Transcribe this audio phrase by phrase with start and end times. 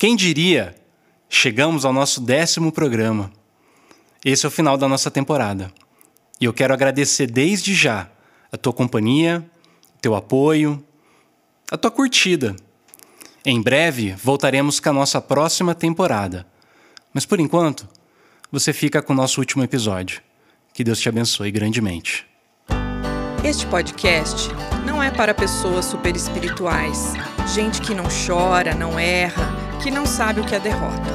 [0.00, 0.74] Quem diria?
[1.28, 3.30] Chegamos ao nosso décimo programa.
[4.24, 5.70] Esse é o final da nossa temporada.
[6.40, 8.08] E eu quero agradecer desde já
[8.50, 9.44] a tua companhia,
[10.00, 10.82] teu apoio,
[11.70, 12.56] a tua curtida.
[13.44, 16.46] Em breve voltaremos com a nossa próxima temporada.
[17.12, 17.86] Mas por enquanto,
[18.50, 20.22] você fica com o nosso último episódio.
[20.72, 22.26] Que Deus te abençoe grandemente.
[23.44, 24.48] Este podcast
[24.86, 27.12] não é para pessoas super espirituais,
[27.54, 31.10] gente que não chora, não erra, que não sabe o que é derrota.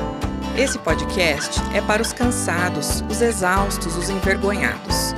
[0.57, 5.13] Esse podcast é para os cansados, os exaustos, os envergonhados.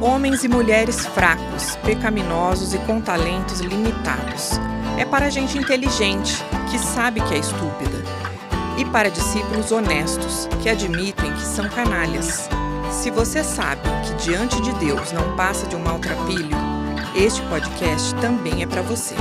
[0.00, 4.60] Homens e mulheres fracos, pecaminosos e com talentos limitados.
[4.96, 8.04] É para gente inteligente, que sabe que é estúpida.
[8.78, 12.48] E para discípulos honestos, que admitem que são canalhas.
[12.90, 16.56] Se você sabe que diante de Deus não passa de um maltrapilho,
[17.16, 19.14] este podcast também é para você.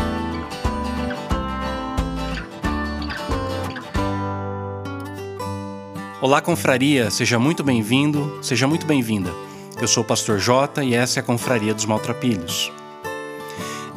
[6.23, 9.30] Olá, confraria, seja muito bem-vindo, seja muito bem-vinda.
[9.81, 12.72] Eu sou o Pastor Jota e essa é a Confraria dos Maltrapilhos.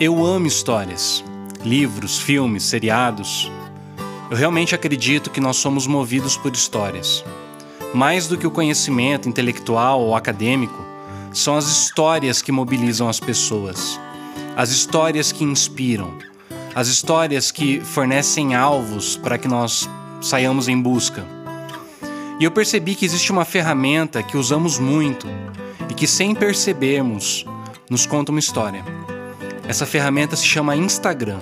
[0.01, 1.23] Eu amo histórias,
[1.65, 3.49] livros, filmes, seriados.
[4.29, 7.25] Eu realmente acredito que nós somos movidos por histórias.
[7.95, 10.85] Mais do que o conhecimento intelectual ou acadêmico,
[11.33, 14.01] são as histórias que mobilizam as pessoas,
[14.57, 16.13] as histórias que inspiram,
[16.75, 19.89] as histórias que fornecem alvos para que nós
[20.21, 21.36] saiamos em busca.
[22.39, 25.27] E eu percebi que existe uma ferramenta que usamos muito
[25.89, 27.47] e que, sem percebermos,
[27.89, 28.85] nos conta uma história.
[29.67, 31.41] Essa ferramenta se chama Instagram.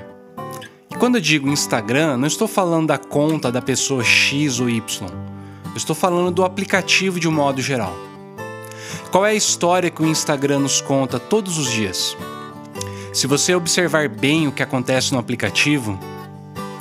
[0.89, 5.09] E quando eu digo Instagram, não estou falando da conta da pessoa X ou Y.
[5.65, 7.93] Eu estou falando do aplicativo de um modo geral.
[9.11, 12.17] Qual é a história que o Instagram nos conta todos os dias?
[13.13, 15.99] Se você observar bem o que acontece no aplicativo,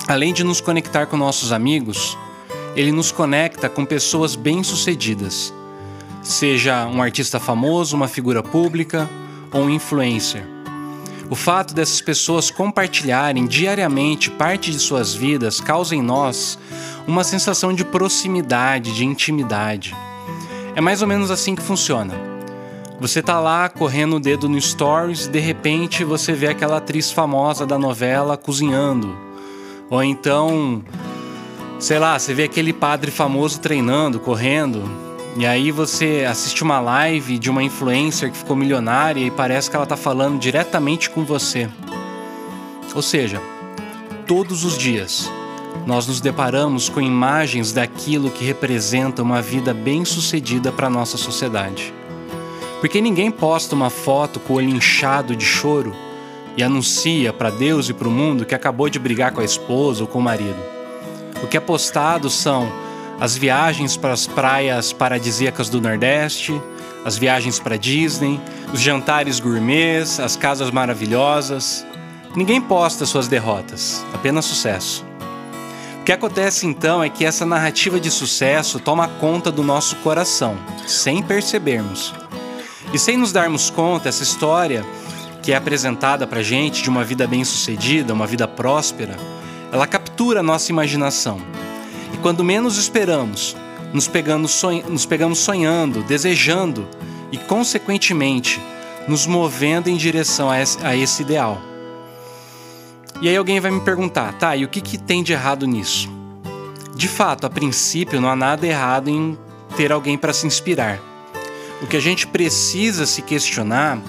[0.07, 2.15] além de nos conectar com nossos amigos,
[2.75, 5.53] ele nos conecta com pessoas bem-sucedidas,
[6.21, 9.09] seja um artista famoso, uma figura pública
[9.51, 10.43] ou um influencer.
[11.29, 16.59] O fato dessas pessoas compartilharem diariamente parte de suas vidas causa em nós
[17.07, 19.95] uma sensação de proximidade, de intimidade.
[20.75, 22.13] É mais ou menos assim que funciona.
[22.99, 27.11] Você tá lá correndo o dedo no stories e de repente você vê aquela atriz
[27.11, 29.17] famosa da novela cozinhando.
[29.89, 30.83] Ou então
[31.83, 34.89] sei lá, você vê aquele padre famoso treinando, correndo,
[35.35, 39.75] e aí você assiste uma live de uma influencer que ficou milionária e parece que
[39.75, 41.69] ela está falando diretamente com você.
[42.95, 43.41] Ou seja,
[44.25, 45.29] todos os dias
[45.85, 51.93] nós nos deparamos com imagens daquilo que representa uma vida bem-sucedida para nossa sociedade.
[52.79, 55.93] Porque ninguém posta uma foto com o olho inchado de choro
[56.55, 60.03] e anuncia para Deus e para o mundo que acabou de brigar com a esposa
[60.03, 60.82] ou com o marido.
[61.43, 62.71] O que é postado são
[63.19, 66.59] as viagens para as praias paradisíacas do Nordeste,
[67.03, 68.39] as viagens para Disney,
[68.73, 71.85] os jantares gourmets, as casas maravilhosas.
[72.33, 75.05] Ninguém posta suas derrotas, apenas sucesso.
[75.99, 80.57] O que acontece então é que essa narrativa de sucesso toma conta do nosso coração,
[80.87, 82.13] sem percebermos.
[82.93, 84.85] E sem nos darmos conta, essa história
[85.41, 89.17] que é apresentada para gente de uma vida bem-sucedida, uma vida próspera,
[90.23, 91.37] captura a nossa imaginação.
[92.13, 93.57] E quando menos esperamos,
[93.93, 94.09] nos
[94.89, 96.87] nos pegamos sonhando, desejando
[97.29, 98.61] e, consequentemente,
[99.05, 101.61] nos movendo em direção a esse, a esse ideal.
[103.21, 106.09] E aí alguém vai me perguntar, tá, e o que, que tem de errado nisso?
[106.95, 109.37] De fato, a princípio, não há nada errado em
[109.75, 111.01] ter alguém para se inspirar.
[111.81, 113.99] O que a gente precisa se questionar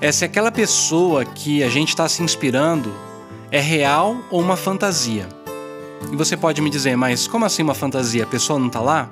[0.00, 2.92] é se aquela pessoa que a gente está se inspirando
[3.50, 5.28] é real ou uma fantasia?
[6.10, 8.24] E você pode me dizer, mas como assim uma fantasia?
[8.24, 9.10] A pessoa não está lá?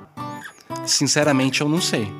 [0.85, 2.11] Sinceramente, eu não sei.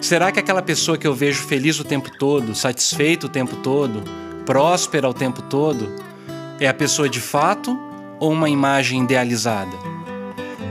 [0.00, 4.02] Será que aquela pessoa que eu vejo feliz o tempo todo, satisfeito o tempo todo,
[4.46, 5.94] próspera o tempo todo,
[6.58, 7.78] é a pessoa de fato
[8.18, 9.76] ou uma imagem idealizada?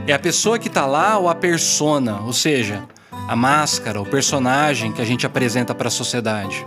[0.06, 2.82] É a pessoa que está lá ou a persona, ou seja,
[3.28, 6.66] a máscara, o personagem que a gente apresenta para a sociedade?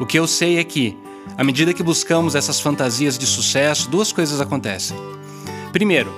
[0.00, 0.96] O que eu sei é que
[1.38, 4.96] à medida que buscamos essas fantasias de sucesso, duas coisas acontecem.
[5.70, 6.12] Primeiro,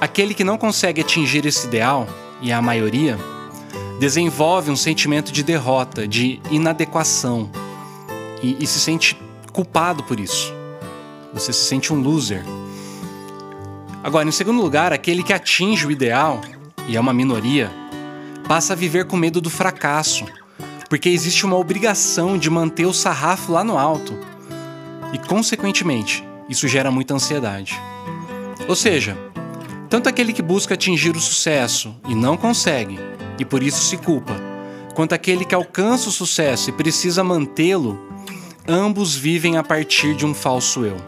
[0.00, 2.06] aquele que não consegue atingir esse ideal,
[2.40, 3.18] e a maioria,
[3.98, 7.50] desenvolve um sentimento de derrota, de inadequação,
[8.40, 9.20] e, e se sente
[9.52, 10.54] culpado por isso.
[11.34, 12.44] Você se sente um loser.
[14.04, 16.40] Agora, em segundo lugar, aquele que atinge o ideal,
[16.86, 17.72] e é uma minoria,
[18.46, 20.24] passa a viver com medo do fracasso
[20.92, 24.12] porque existe uma obrigação de manter o sarrafo lá no alto.
[25.14, 27.80] E, consequentemente, isso gera muita ansiedade.
[28.68, 29.16] Ou seja,
[29.88, 33.00] tanto aquele que busca atingir o sucesso e não consegue,
[33.38, 34.36] e por isso se culpa,
[34.94, 37.98] quanto aquele que alcança o sucesso e precisa mantê-lo,
[38.68, 40.98] ambos vivem a partir de um falso eu.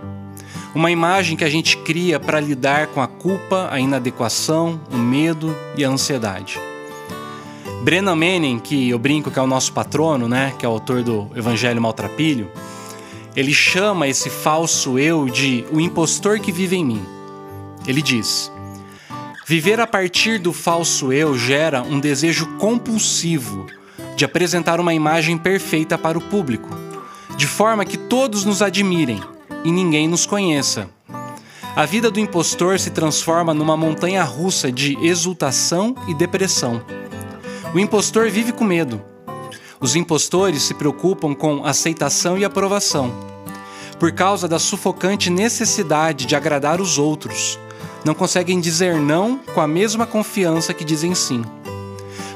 [0.75, 5.55] Uma imagem que a gente cria para lidar com a culpa, a inadequação, o medo
[5.77, 6.59] e a ansiedade.
[7.85, 11.03] Brennan Manning, que eu brinco que é o nosso patrono, né, que é o autor
[11.03, 12.51] do Evangelho Maltrapilho,
[13.37, 17.07] ele chama esse falso eu de o impostor que vive em mim.
[17.87, 18.51] Ele diz:
[19.47, 23.67] Viver a partir do falso eu gera um desejo compulsivo
[24.17, 26.71] de apresentar uma imagem perfeita para o público,
[27.37, 29.21] de forma que todos nos admirem
[29.63, 30.89] e ninguém nos conheça.
[31.77, 36.81] A vida do impostor se transforma numa montanha russa de exultação e depressão.
[37.75, 39.03] O impostor vive com medo.
[39.81, 43.13] Os impostores se preocupam com aceitação e aprovação.
[43.99, 47.59] Por causa da sufocante necessidade de agradar os outros,
[48.05, 51.45] não conseguem dizer não com a mesma confiança que dizem sim.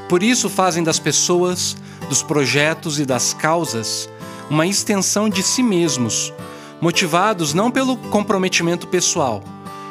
[0.09, 1.77] Por isso fazem das pessoas,
[2.09, 4.09] dos projetos e das causas
[4.49, 6.33] uma extensão de si mesmos,
[6.81, 9.41] motivados não pelo comprometimento pessoal,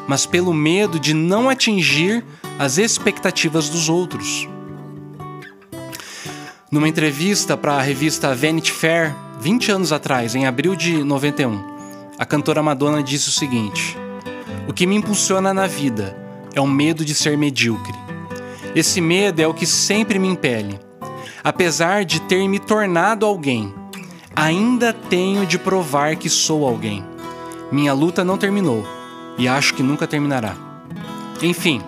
[0.07, 2.23] mas pelo medo de não atingir
[2.59, 4.47] as expectativas dos outros.
[6.71, 11.63] Numa entrevista para a revista Vanity Fair, 20 anos atrás, em abril de 91,
[12.19, 13.97] a cantora Madonna disse o seguinte:
[14.67, 16.17] O que me impulsiona na vida
[16.55, 17.95] é o medo de ser medíocre.
[18.75, 20.79] Esse medo é o que sempre me impele.
[21.43, 23.73] Apesar de ter me tornado alguém,
[24.41, 27.05] Ainda tenho de provar que sou alguém.
[27.73, 28.87] Minha luta não terminou
[29.37, 30.55] e acho que nunca terminará.
[31.43, 31.83] Enfim,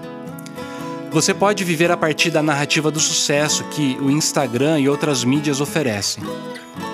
[1.10, 5.60] você pode viver a partir da narrativa do sucesso que o Instagram e outras mídias
[5.60, 6.22] oferecem,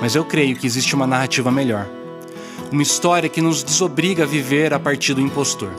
[0.01, 1.87] mas eu creio que existe uma narrativa melhor.
[2.73, 5.71] Uma história que nos desobriga a viver a partir do impostor.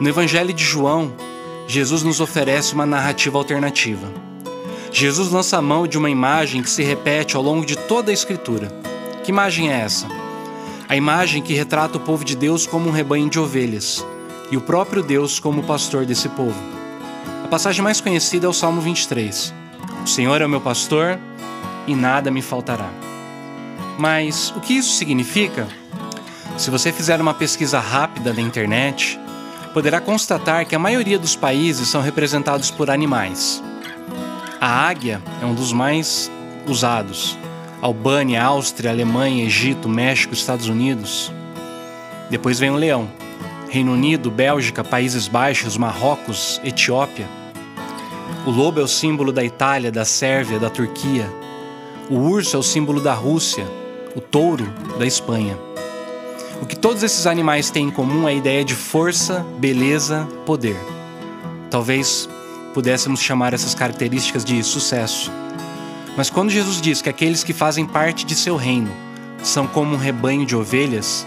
[0.00, 1.12] No Evangelho de João,
[1.66, 4.10] Jesus nos oferece uma narrativa alternativa
[4.94, 8.14] Jesus lança a mão de uma imagem que se repete ao longo de toda a
[8.14, 8.68] Escritura.
[9.24, 10.06] Que imagem é essa?
[10.86, 14.04] A imagem que retrata o povo de Deus como um rebanho de ovelhas
[14.50, 16.81] e o próprio Deus como pastor desse povo.
[17.52, 19.52] Passagem mais conhecida é o Salmo 23.
[20.02, 21.18] O Senhor é o meu pastor
[21.86, 22.88] e nada me faltará.
[23.98, 25.68] Mas o que isso significa?
[26.56, 29.20] Se você fizer uma pesquisa rápida na internet,
[29.74, 33.62] poderá constatar que a maioria dos países são representados por animais.
[34.58, 36.30] A águia é um dos mais
[36.66, 37.36] usados.
[37.82, 41.30] Albânia, Áustria, Alemanha, Egito, México, Estados Unidos.
[42.30, 43.10] Depois vem o leão.
[43.68, 47.41] Reino Unido, Bélgica, Países Baixos, Marrocos, Etiópia.
[48.44, 51.32] O lobo é o símbolo da Itália, da Sérvia, da Turquia.
[52.10, 53.64] O urso é o símbolo da Rússia.
[54.16, 54.68] O touro,
[54.98, 55.56] da Espanha.
[56.60, 60.76] O que todos esses animais têm em comum é a ideia de força, beleza, poder.
[61.70, 62.28] Talvez
[62.74, 65.30] pudéssemos chamar essas características de sucesso.
[66.16, 68.90] Mas quando Jesus diz que aqueles que fazem parte de seu reino
[69.44, 71.24] são como um rebanho de ovelhas,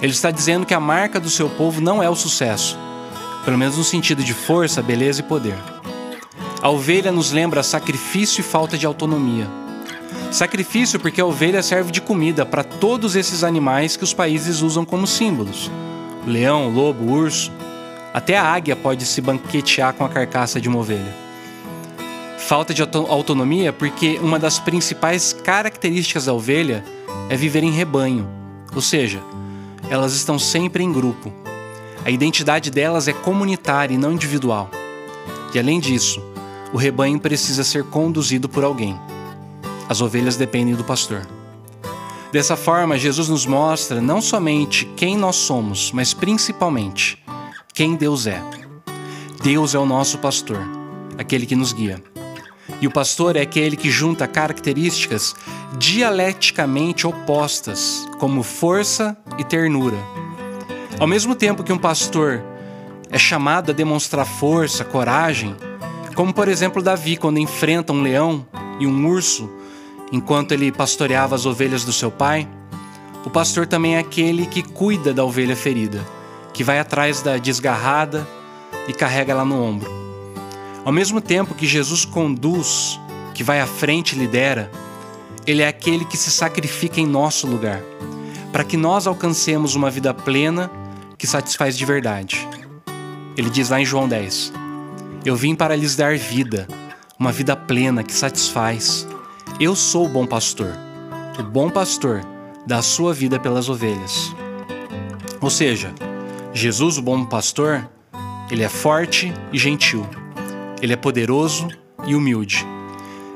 [0.00, 2.78] ele está dizendo que a marca do seu povo não é o sucesso,
[3.44, 5.75] pelo menos no sentido de força, beleza e poder.
[6.66, 9.46] A ovelha nos lembra sacrifício e falta de autonomia.
[10.32, 14.84] Sacrifício porque a ovelha serve de comida para todos esses animais que os países usam
[14.84, 15.70] como símbolos:
[16.26, 17.52] leão, lobo, urso.
[18.12, 21.14] Até a águia pode se banquetear com a carcaça de uma ovelha.
[22.36, 26.82] Falta de autonomia porque uma das principais características da ovelha
[27.28, 28.28] é viver em rebanho,
[28.74, 29.22] ou seja,
[29.88, 31.32] elas estão sempre em grupo.
[32.04, 34.68] A identidade delas é comunitária e não individual.
[35.54, 36.20] E além disso,
[36.72, 38.98] o rebanho precisa ser conduzido por alguém.
[39.88, 41.26] As ovelhas dependem do pastor.
[42.32, 47.22] Dessa forma, Jesus nos mostra não somente quem nós somos, mas principalmente
[47.72, 48.42] quem Deus é.
[49.42, 50.58] Deus é o nosso pastor,
[51.16, 52.02] aquele que nos guia.
[52.80, 55.34] E o pastor é aquele que junta características
[55.78, 59.96] dialeticamente opostas, como força e ternura.
[60.98, 62.42] Ao mesmo tempo que um pastor
[63.10, 65.54] é chamado a demonstrar força, coragem,
[66.16, 68.44] como por exemplo Davi quando enfrenta um leão
[68.80, 69.48] e um urso
[70.10, 72.48] enquanto ele pastoreava as ovelhas do seu pai,
[73.24, 76.04] o pastor também é aquele que cuida da ovelha ferida
[76.56, 78.26] que vai atrás da desgarrada
[78.88, 79.90] e carrega ela no ombro.
[80.86, 82.98] Ao mesmo tempo que Jesus conduz,
[83.34, 84.70] que vai à frente e lidera,
[85.46, 87.82] ele é aquele que se sacrifica em nosso lugar,
[88.52, 90.70] para que nós alcancemos uma vida plena
[91.18, 92.48] que satisfaz de verdade.
[93.36, 94.50] Ele diz lá em João 10:
[95.26, 96.68] Eu vim para lhes dar vida,
[97.18, 99.08] uma vida plena que satisfaz.
[99.58, 100.70] Eu sou o bom pastor.
[101.36, 102.24] O bom pastor
[102.64, 104.32] dá a sua vida pelas ovelhas.
[105.40, 105.92] Ou seja,
[106.54, 107.90] Jesus, o bom pastor,
[108.52, 110.08] ele é forte e gentil.
[110.80, 111.66] Ele é poderoso
[112.06, 112.64] e humilde.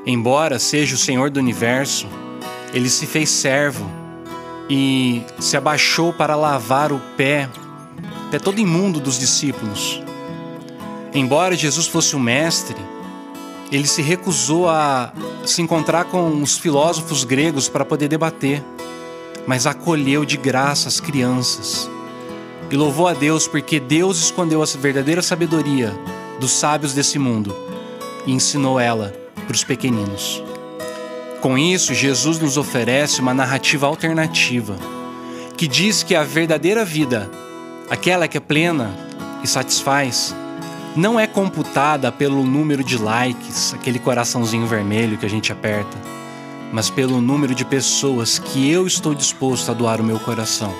[0.06, 2.06] Embora seja o Senhor do universo,
[2.72, 3.84] ele se fez servo
[4.68, 7.48] e se abaixou para lavar o pé,
[8.30, 10.00] pé todo imundo dos discípulos.
[11.14, 12.76] Embora Jesus fosse o mestre,
[13.70, 15.12] ele se recusou a
[15.44, 18.62] se encontrar com os filósofos gregos para poder debater,
[19.46, 21.88] mas acolheu de graça as crianças
[22.70, 25.92] e louvou a Deus porque Deus escondeu a verdadeira sabedoria
[26.38, 27.54] dos sábios desse mundo
[28.24, 29.12] e ensinou ela
[29.46, 30.42] para os pequeninos.
[31.40, 34.76] Com isso, Jesus nos oferece uma narrativa alternativa
[35.56, 37.30] que diz que a verdadeira vida,
[37.88, 38.94] aquela que é plena
[39.42, 40.34] e satisfaz,
[41.00, 45.96] não é computada pelo número de likes, aquele coraçãozinho vermelho que a gente aperta,
[46.70, 50.74] mas pelo número de pessoas que eu estou disposto a doar o meu coração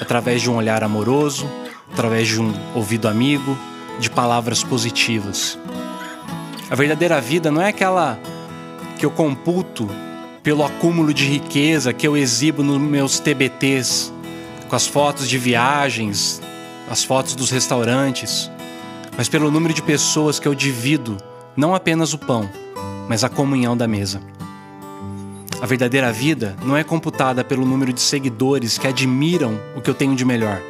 [0.00, 1.48] através de um olhar amoroso,
[1.92, 3.56] através de um ouvido amigo,
[4.00, 5.56] de palavras positivas.
[6.68, 8.18] A verdadeira vida não é aquela
[8.98, 9.88] que eu computo
[10.42, 14.12] pelo acúmulo de riqueza que eu exibo nos meus TBTs,
[14.68, 16.42] com as fotos de viagens,
[16.90, 18.50] as fotos dos restaurantes,
[19.16, 21.16] mas pelo número de pessoas que eu divido
[21.56, 22.48] não apenas o pão,
[23.08, 24.20] mas a comunhão da mesa.
[25.60, 29.94] A verdadeira vida não é computada pelo número de seguidores que admiram o que eu
[29.94, 30.60] tenho de melhor,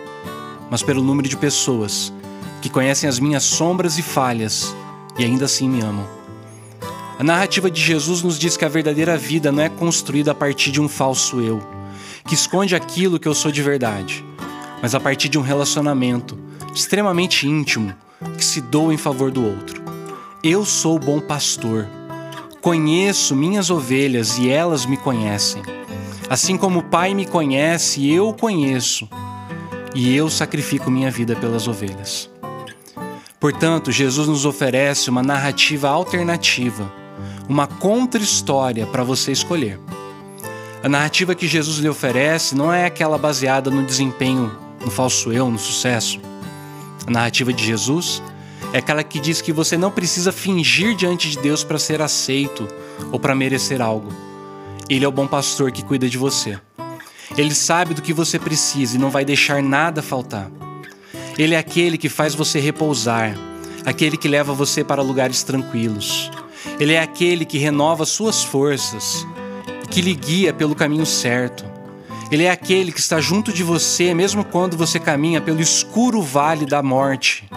[0.70, 2.12] mas pelo número de pessoas
[2.60, 4.74] que conhecem as minhas sombras e falhas
[5.18, 6.06] e ainda assim me amam.
[7.18, 10.70] A narrativa de Jesus nos diz que a verdadeira vida não é construída a partir
[10.70, 11.62] de um falso eu,
[12.26, 14.24] que esconde aquilo que eu sou de verdade,
[14.82, 16.38] mas a partir de um relacionamento
[16.74, 17.94] extremamente íntimo
[18.36, 19.82] que se doa em favor do outro.
[20.42, 21.88] Eu sou bom pastor
[22.64, 25.62] Conheço minhas ovelhas e elas me conhecem.
[26.30, 29.06] Assim como o Pai me conhece, eu conheço,
[29.94, 32.30] e eu sacrifico minha vida pelas ovelhas.
[33.38, 36.90] Portanto, Jesus nos oferece uma narrativa alternativa,
[37.46, 39.78] uma contra-história para você escolher.
[40.82, 44.50] A narrativa que Jesus lhe oferece não é aquela baseada no desempenho,
[44.82, 46.18] no falso eu, no sucesso.
[47.06, 48.22] A narrativa de Jesus
[48.72, 52.66] é aquela que diz que você não precisa fingir diante de Deus para ser aceito
[53.12, 54.12] ou para merecer algo.
[54.88, 56.58] Ele é o bom pastor que cuida de você.
[57.36, 60.50] Ele sabe do que você precisa e não vai deixar nada faltar.
[61.38, 63.34] Ele é aquele que faz você repousar,
[63.84, 66.30] aquele que leva você para lugares tranquilos.
[66.78, 69.26] Ele é aquele que renova suas forças
[69.84, 71.63] e que lhe guia pelo caminho certo.
[72.34, 76.66] Ele é aquele que está junto de você mesmo quando você caminha pelo escuro vale
[76.66, 77.48] da morte.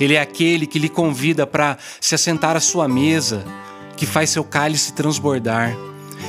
[0.00, 3.44] Ele é aquele que lhe convida para se assentar à sua mesa,
[3.96, 5.72] que faz seu cálice transbordar.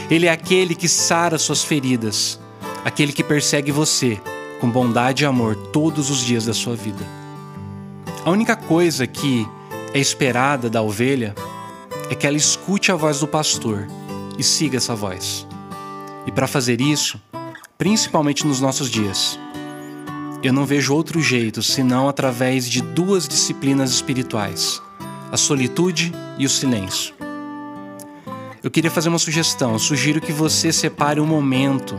[0.08, 2.40] Ele é aquele que sara suas feridas,
[2.86, 4.22] aquele que persegue você
[4.62, 7.04] com bondade e amor todos os dias da sua vida.
[8.24, 9.48] A única coisa que
[9.96, 11.34] é esperada da ovelha
[12.08, 13.88] é que ela escute a voz do pastor
[14.38, 15.48] e siga essa voz.
[16.28, 17.20] E para fazer isso,
[17.80, 19.40] principalmente nos nossos dias,
[20.44, 24.82] eu não vejo outro jeito senão através de duas disciplinas espirituais:
[25.32, 27.16] a solitude e o silêncio.
[28.62, 29.72] Eu queria fazer uma sugestão.
[29.72, 31.98] Eu sugiro que você separe um momento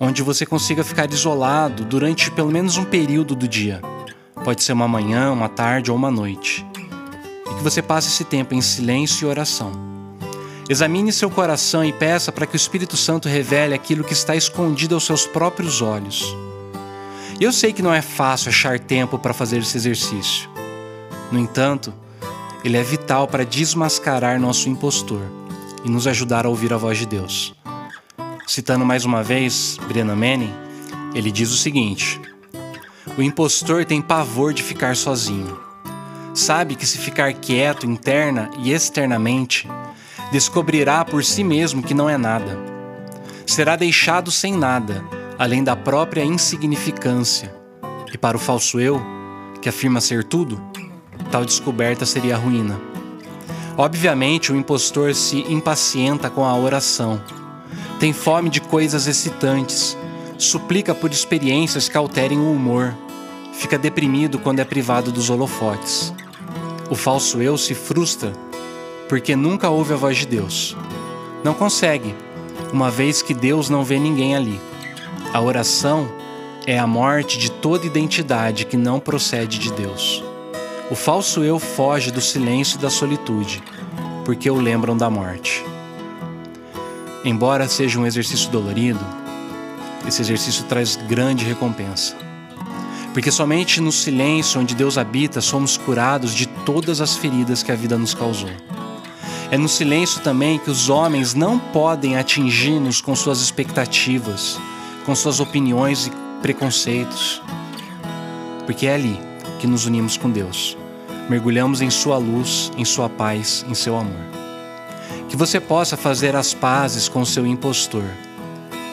[0.00, 3.82] onde você consiga ficar isolado durante pelo menos um período do dia.
[4.42, 6.64] Pode ser uma manhã, uma tarde ou uma noite.
[7.50, 9.93] E que você passe esse tempo em silêncio e oração.
[10.68, 14.94] Examine seu coração e peça para que o Espírito Santo revele aquilo que está escondido
[14.94, 16.34] aos seus próprios olhos.
[17.38, 20.48] Eu sei que não é fácil achar tempo para fazer esse exercício.
[21.30, 21.92] No entanto,
[22.64, 25.22] ele é vital para desmascarar nosso impostor
[25.84, 27.54] e nos ajudar a ouvir a voz de Deus.
[28.46, 30.54] Citando mais uma vez Brennan Manning,
[31.14, 32.20] ele diz o seguinte:
[33.18, 35.58] O impostor tem pavor de ficar sozinho.
[36.32, 39.68] Sabe que se ficar quieto interna e externamente,
[40.34, 42.58] descobrirá por si mesmo que não é nada.
[43.46, 45.04] Será deixado sem nada
[45.38, 47.54] além da própria insignificância.
[48.12, 49.00] E para o falso eu,
[49.62, 50.60] que afirma ser tudo,
[51.30, 52.80] tal descoberta seria ruína.
[53.76, 57.22] Obviamente, o impostor se impacienta com a oração,
[58.00, 59.96] tem fome de coisas excitantes,
[60.36, 62.92] suplica por experiências que alterem o humor,
[63.52, 66.12] fica deprimido quando é privado dos holofotes.
[66.90, 68.32] O falso eu se frustra
[69.14, 70.76] porque nunca ouve a voz de Deus.
[71.44, 72.16] Não consegue,
[72.72, 74.60] uma vez que Deus não vê ninguém ali.
[75.32, 76.08] A oração
[76.66, 80.20] é a morte de toda identidade que não procede de Deus.
[80.90, 83.62] O falso eu foge do silêncio e da solitude,
[84.24, 85.64] porque o lembram da morte.
[87.24, 89.06] Embora seja um exercício dolorido,
[90.08, 92.16] esse exercício traz grande recompensa.
[93.12, 97.76] Porque somente no silêncio onde Deus habita somos curados de todas as feridas que a
[97.76, 98.50] vida nos causou.
[99.54, 104.58] É no silêncio também que os homens não podem atingir-nos com suas expectativas,
[105.06, 107.40] com suas opiniões e preconceitos.
[108.66, 109.16] Porque é ali
[109.60, 110.76] que nos unimos com Deus.
[111.30, 114.24] Mergulhamos em Sua luz, em Sua paz, em Seu amor.
[115.28, 118.02] Que você possa fazer as pazes com o seu impostor.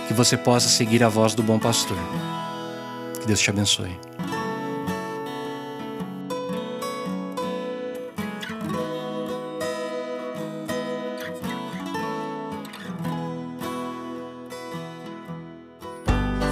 [0.08, 1.98] Que você possa seguir a voz do bom pastor.
[3.20, 4.11] Que Deus te abençoe.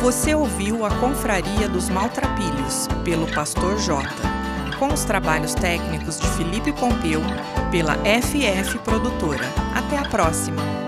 [0.10, 4.10] Você ouviu a Confraria dos Maltrapilhos, pelo Pastor J,
[4.80, 7.22] com os trabalhos técnicos de Felipe Pompeu,
[7.70, 9.46] pela FF Produtora.
[9.76, 10.79] Até a próxima!